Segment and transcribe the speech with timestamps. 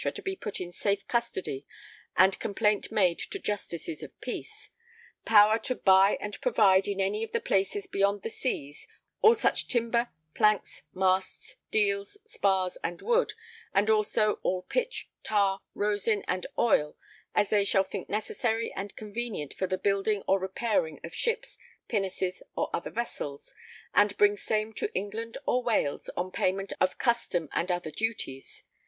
[0.15, 1.63] to be put in safe custody
[2.17, 4.71] and complaint made to Justices of Peace....
[5.25, 8.87] Power to_] buy and provide in any the places beyond the seas
[9.21, 13.33] all such timber planks masts deals spars and wood
[13.75, 16.97] and also all pitch, tar, rosin and oil
[17.35, 22.41] as they shall think necessary and convenient for the building or repairing of ships pinnaces
[22.57, 23.53] or other vessels
[23.95, 28.63] [_and bring same to England or Wales on payment of custom and other duties.